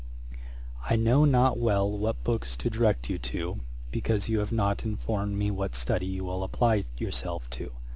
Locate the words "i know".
0.89-1.25